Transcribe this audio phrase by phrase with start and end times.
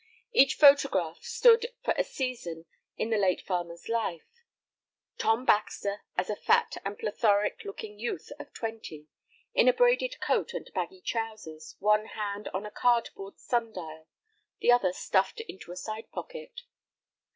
[0.33, 2.65] Each photograph stood for a season
[2.97, 4.41] in the late farmer's life.
[5.19, 9.09] Tom Baxter as a fat and plethoric looking youth of twenty,
[9.53, 14.07] in a braided coat and baggy trousers, one hand on a card board sundial,
[14.59, 16.61] the other stuffed into a side pocket.